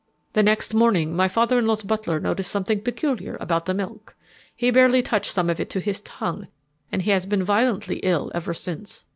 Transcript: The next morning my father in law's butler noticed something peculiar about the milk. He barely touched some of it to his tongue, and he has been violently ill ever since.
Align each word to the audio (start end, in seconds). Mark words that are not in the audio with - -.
The 0.33 0.41
next 0.41 0.73
morning 0.73 1.15
my 1.15 1.27
father 1.27 1.59
in 1.59 1.67
law's 1.67 1.83
butler 1.83 2.19
noticed 2.19 2.49
something 2.49 2.81
peculiar 2.81 3.37
about 3.39 3.67
the 3.67 3.75
milk. 3.75 4.15
He 4.55 4.71
barely 4.71 5.03
touched 5.03 5.31
some 5.31 5.47
of 5.47 5.59
it 5.59 5.69
to 5.69 5.79
his 5.79 6.01
tongue, 6.01 6.47
and 6.91 7.03
he 7.03 7.11
has 7.11 7.27
been 7.27 7.43
violently 7.43 7.97
ill 7.97 8.31
ever 8.33 8.55
since. 8.55 9.05